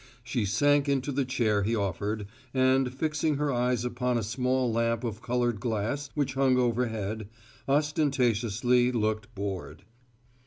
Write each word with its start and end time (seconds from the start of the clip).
She 0.23 0.45
sank 0.45 0.89
into 0.89 1.11
the 1.11 1.25
chair 1.25 1.61
he 1.61 1.75
offered, 1.75 2.25
and, 2.55 2.91
fixing 2.91 3.35
her 3.37 3.51
eyes 3.53 3.85
upon 3.85 4.17
a 4.17 4.23
small 4.23 4.73
lamp 4.73 5.03
of 5.03 5.21
coloured 5.21 5.59
glass 5.59 6.09
which 6.15 6.33
hung 6.33 6.57
overhead, 6.57 7.29
ostentatiously 7.69 8.91
looked 8.93 9.35
bored. 9.35 9.83